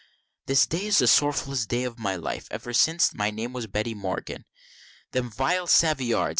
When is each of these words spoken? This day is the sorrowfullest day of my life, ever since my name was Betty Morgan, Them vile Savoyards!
This 0.47 0.65
day 0.65 0.87
is 0.87 0.97
the 0.97 1.05
sorrowfullest 1.05 1.67
day 1.67 1.83
of 1.83 1.99
my 1.99 2.15
life, 2.15 2.47
ever 2.49 2.73
since 2.73 3.13
my 3.13 3.29
name 3.29 3.53
was 3.53 3.67
Betty 3.67 3.93
Morgan, 3.93 4.45
Them 5.11 5.29
vile 5.29 5.67
Savoyards! 5.67 6.29